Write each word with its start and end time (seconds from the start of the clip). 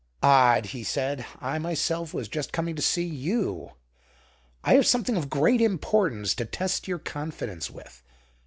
"Odd," 0.23 0.65
he 0.65 0.83
said, 0.83 1.27
"I 1.41 1.59
myself 1.59 2.11
was 2.11 2.27
just 2.27 2.51
coming 2.51 2.75
to 2.75 2.81
see 2.81 3.03
you. 3.05 3.73
I 4.63 4.73
have 4.73 4.87
something 4.87 5.15
of 5.15 5.29
great 5.29 5.61
importance 5.61 6.33
to 6.37 6.45
test 6.45 6.87
your 6.87 6.97
confidence 6.97 7.69
with. 7.69 8.01